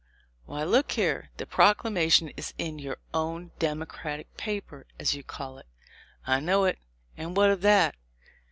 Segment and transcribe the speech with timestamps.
[0.47, 1.29] "Why, look here!
[1.37, 5.67] the proclamation is in your own Democratic paper, as you call it."
[6.25, 6.79] "I know it;
[7.17, 7.93] and what of that?